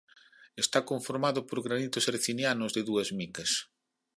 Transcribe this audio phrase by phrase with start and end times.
[0.63, 3.51] Está conformado por granitos hercinianos de dúas micas.